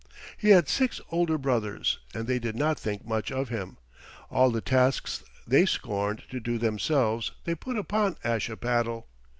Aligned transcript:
He 0.35 0.49
had 0.49 0.67
six 0.67 0.99
older 1.11 1.37
brothers, 1.37 1.99
and 2.11 2.25
they 2.25 2.39
did 2.39 2.55
not 2.55 2.79
think 2.79 3.05
much 3.05 3.31
of 3.31 3.49
him. 3.49 3.77
All 4.31 4.49
the 4.49 4.59
tasks 4.59 5.23
they 5.45 5.67
scorned 5.67 6.23
to 6.31 6.39
do 6.39 6.57
themselves 6.57 7.33
they 7.43 7.53
put 7.53 7.77
upon 7.77 8.17
Ashipattle. 8.23 9.07